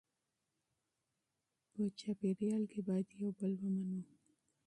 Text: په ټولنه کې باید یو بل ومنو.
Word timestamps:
په 1.71 1.81
ټولنه 1.99 2.61
کې 2.71 2.79
باید 2.87 3.07
یو 3.21 3.29
بل 3.39 3.51
ومنو. 3.59 4.01